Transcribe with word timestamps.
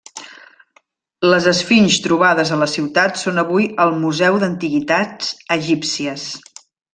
Les 1.33 1.49
esfinxs 1.51 1.97
trobades 2.05 2.53
a 2.55 2.57
la 2.61 2.69
ciutat 2.77 3.21
són 3.25 3.37
avui 3.45 3.67
al 3.85 3.93
Museu 4.07 4.41
d'Antiguitats 4.45 5.31
Egípcies. 5.59 6.27